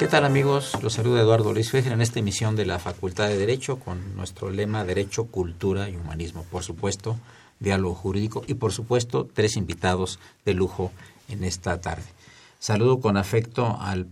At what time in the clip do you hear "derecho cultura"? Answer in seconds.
4.82-5.90